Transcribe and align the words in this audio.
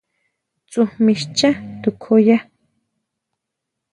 ¿Tsujmí 0.69 1.13
schá 1.21 1.49
tukjuya? 1.81 2.37